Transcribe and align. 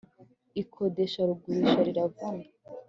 ikodeshagurisha 0.61 1.79
riravuna 1.87 2.45